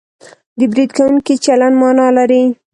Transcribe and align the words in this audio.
د 0.57 0.59
برید 0.71 0.91
کوونکي 0.97 1.33
چلند 1.45 1.75
مانا 1.81 2.07
لري 2.17 2.43